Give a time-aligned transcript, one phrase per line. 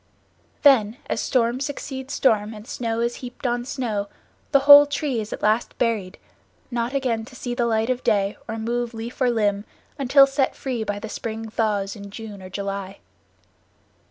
[0.63, 4.07] Then, as storm succeeds storm and snow is heaped on snow,
[4.51, 6.17] the whole tree is at last buried,
[6.71, 9.63] not again to see the light of day or move leaf or limb
[9.99, 12.97] until set free by the spring thaws in June or July.